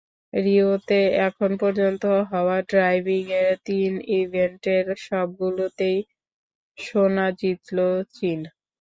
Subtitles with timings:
[0.33, 0.99] রিওতে
[1.27, 5.97] এখন পর্যন্ত হওয়া ডাইভিংয়ের তিন ইভেন্টের সবগুলোতেই
[6.77, 7.77] সোনা জিতল
[8.15, 8.39] চীন।